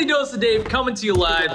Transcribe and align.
Daily 0.00 0.12
Dose 0.14 0.32
of 0.32 0.40
Dave 0.40 0.64
coming 0.64 0.94
to 0.94 1.04
you 1.04 1.12
live. 1.12 1.50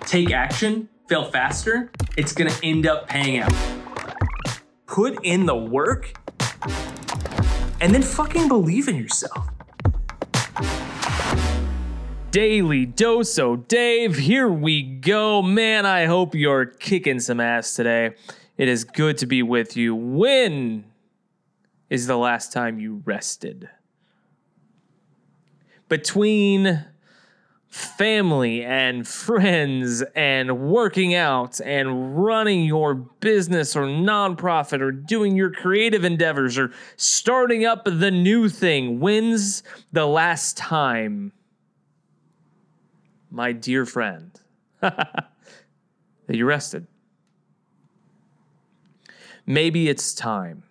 Take 0.00 0.32
action, 0.32 0.88
fail 1.08 1.22
faster. 1.22 1.92
It's 2.16 2.32
gonna 2.32 2.52
end 2.64 2.84
up 2.84 3.06
paying 3.06 3.38
out. 3.38 3.54
Put 4.86 5.24
in 5.24 5.46
the 5.46 5.54
work 5.54 6.12
and 7.80 7.94
then 7.94 8.02
fucking 8.02 8.48
believe 8.48 8.88
in 8.88 8.96
yourself. 8.96 9.50
Daily 12.32 12.86
Dose 12.86 13.38
of 13.38 13.68
Dave, 13.68 14.16
here 14.16 14.48
we 14.48 14.82
go. 14.82 15.42
Man, 15.42 15.86
I 15.86 16.06
hope 16.06 16.34
you're 16.34 16.66
kicking 16.66 17.20
some 17.20 17.38
ass 17.38 17.72
today. 17.72 18.16
It 18.58 18.66
is 18.66 18.82
good 18.82 19.16
to 19.18 19.26
be 19.26 19.44
with 19.44 19.76
you. 19.76 19.94
When 19.94 20.86
is 21.88 22.08
the 22.08 22.18
last 22.18 22.52
time 22.52 22.80
you 22.80 23.00
rested? 23.04 23.70
Between 25.88 26.84
family 27.70 28.64
and 28.64 29.06
friends 29.06 30.02
and 30.16 30.60
working 30.60 31.14
out 31.14 31.60
and 31.60 32.16
running 32.22 32.64
your 32.64 32.94
business 32.94 33.76
or 33.76 33.82
nonprofit 33.82 34.80
or 34.80 34.90
doing 34.90 35.36
your 35.36 35.50
creative 35.50 36.04
endeavors 36.04 36.58
or 36.58 36.72
starting 36.96 37.64
up 37.64 37.84
the 37.84 38.10
new 38.10 38.48
thing, 38.48 38.98
when's 38.98 39.62
the 39.92 40.04
last 40.04 40.56
time, 40.56 41.32
my 43.30 43.52
dear 43.52 43.86
friend, 43.86 44.40
that 44.80 45.28
you 46.28 46.44
rested? 46.44 46.88
Maybe 49.46 49.88
it's 49.88 50.12
time. 50.12 50.64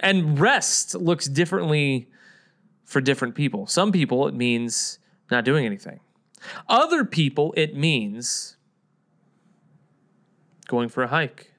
And 0.00 0.38
rest 0.38 0.94
looks 0.94 1.26
differently 1.26 2.08
for 2.84 3.00
different 3.00 3.34
people. 3.34 3.66
Some 3.66 3.92
people, 3.92 4.28
it 4.28 4.34
means 4.34 4.98
not 5.30 5.46
doing 5.46 5.64
anything. 5.64 6.00
Other 6.68 7.04
people, 7.04 7.54
it 7.56 7.76
means 7.76 8.56
going 10.68 10.88
for 10.88 11.02
a 11.02 11.08
hike 11.08 11.52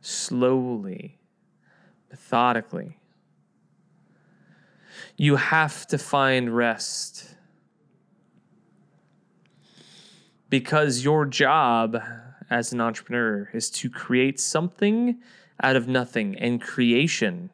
slowly, 0.00 1.18
methodically. 2.10 2.98
You 5.16 5.36
have 5.36 5.86
to 5.88 5.98
find 5.98 6.54
rest 6.54 7.34
because 10.50 11.04
your 11.04 11.26
job 11.26 12.00
as 12.50 12.72
an 12.72 12.80
entrepreneur 12.80 13.50
is 13.52 13.70
to 13.70 13.90
create 13.90 14.38
something 14.38 15.20
out 15.62 15.76
of 15.76 15.88
nothing, 15.88 16.36
and 16.36 16.60
creation 16.60 17.50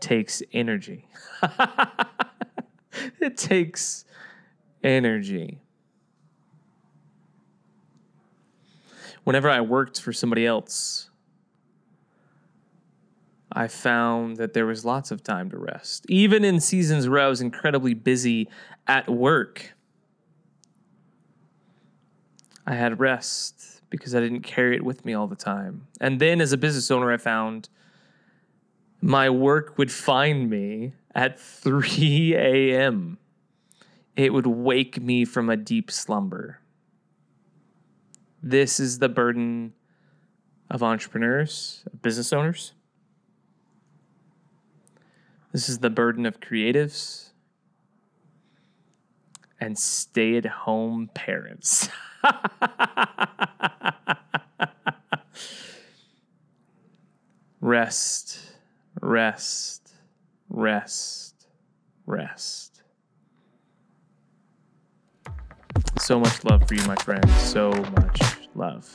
takes 0.00 0.42
energy. 0.52 1.08
it 3.20 3.36
takes 3.36 4.03
energy. 4.84 5.60
Whenever 9.24 9.48
I 9.48 9.62
worked 9.62 10.00
for 10.00 10.12
somebody 10.12 10.46
else, 10.46 11.10
I 13.50 13.68
found 13.68 14.36
that 14.36 14.52
there 14.52 14.66
was 14.66 14.84
lots 14.84 15.10
of 15.10 15.22
time 15.22 15.48
to 15.50 15.56
rest. 15.56 16.04
Even 16.08 16.44
in 16.44 16.60
seasons 16.60 17.08
where 17.08 17.20
I 17.20 17.28
was 17.28 17.40
incredibly 17.40 17.94
busy 17.94 18.48
at 18.86 19.08
work, 19.08 19.74
I 22.66 22.74
had 22.74 23.00
rest 23.00 23.80
because 23.88 24.14
I 24.14 24.20
didn't 24.20 24.40
carry 24.40 24.76
it 24.76 24.84
with 24.84 25.04
me 25.04 25.14
all 25.14 25.26
the 25.26 25.36
time. 25.36 25.86
And 26.00 26.20
then 26.20 26.40
as 26.40 26.52
a 26.52 26.58
business 26.58 26.90
owner, 26.90 27.12
I 27.12 27.16
found 27.16 27.68
my 29.00 29.30
work 29.30 29.78
would 29.78 29.92
find 29.92 30.50
me 30.50 30.92
at 31.14 31.40
3 31.40 32.34
a.m 32.34 33.18
it 34.16 34.32
would 34.32 34.46
wake 34.46 35.00
me 35.00 35.24
from 35.24 35.50
a 35.50 35.56
deep 35.56 35.90
slumber. 35.90 36.60
This 38.42 38.78
is 38.78 38.98
the 38.98 39.08
burden 39.08 39.72
of 40.70 40.82
entrepreneurs, 40.82 41.84
business 42.02 42.32
owners. 42.32 42.72
This 45.52 45.68
is 45.68 45.78
the 45.78 45.90
burden 45.90 46.26
of 46.26 46.40
creatives 46.40 47.30
and 49.60 49.78
stay 49.78 50.36
at 50.36 50.44
home 50.44 51.08
parents. 51.14 51.88
rest, 57.60 58.40
rest, 59.00 59.92
rest, 60.48 61.46
rest. 62.04 62.63
So 66.04 66.20
much 66.20 66.44
love 66.44 66.68
for 66.68 66.74
you, 66.74 66.84
my 66.84 66.96
friend. 66.96 67.26
So 67.30 67.70
much 67.96 68.20
love. 68.54 68.92